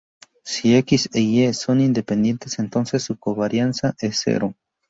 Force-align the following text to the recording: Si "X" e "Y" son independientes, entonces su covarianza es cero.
Si 0.43 0.73
"X" 0.75 1.11
e 1.13 1.19
"Y" 1.19 1.53
son 1.53 1.79
independientes, 1.79 2.57
entonces 2.57 3.03
su 3.03 3.19
covarianza 3.19 3.93
es 3.99 4.19
cero. 4.23 4.55